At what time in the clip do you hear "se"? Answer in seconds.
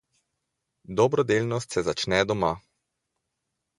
1.77-1.83